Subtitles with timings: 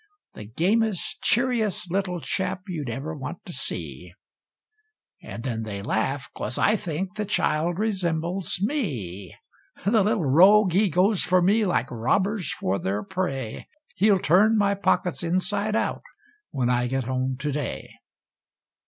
[0.33, 4.13] The gamest, cheeriest little chap, you'd ever want to see!
[5.21, 9.35] And then they laugh, because I think the child resembles me.
[9.85, 10.73] The little rogue!
[10.73, 16.01] he goes for me, like robbers for their prey; He'll turn my pockets inside out,
[16.49, 17.91] when I get home to day.